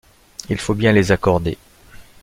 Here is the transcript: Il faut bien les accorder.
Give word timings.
Il 0.49 0.57
faut 0.57 0.73
bien 0.73 0.93
les 0.93 1.11
accorder. 1.11 1.59